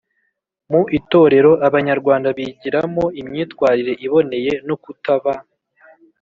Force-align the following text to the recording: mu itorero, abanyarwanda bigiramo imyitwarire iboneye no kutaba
mu 0.71 0.81
itorero, 0.97 1.51
abanyarwanda 1.67 2.27
bigiramo 2.37 3.05
imyitwarire 3.21 3.93
iboneye 4.05 4.51
no 4.67 4.75
kutaba 4.83 5.33